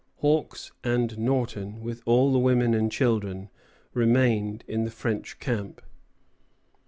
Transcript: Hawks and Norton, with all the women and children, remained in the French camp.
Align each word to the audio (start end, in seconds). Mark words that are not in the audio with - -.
Hawks 0.21 0.71
and 0.83 1.15
Norton, 1.19 1.79
with 1.81 2.01
all 2.07 2.33
the 2.33 2.39
women 2.39 2.73
and 2.73 2.91
children, 2.91 3.51
remained 3.93 4.63
in 4.67 4.83
the 4.83 4.89
French 4.89 5.37
camp. 5.39 5.79